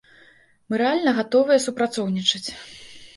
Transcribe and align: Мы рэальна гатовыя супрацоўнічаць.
Мы 0.69 0.79
рэальна 0.81 1.13
гатовыя 1.19 1.59
супрацоўнічаць. 1.67 2.43